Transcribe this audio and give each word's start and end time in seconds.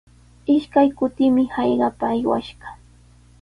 Ishkay 0.53 0.89
kutimi 0.97 1.43
hallqapa 1.53 2.05
aywash 2.13 2.51
kaa. 2.61 2.77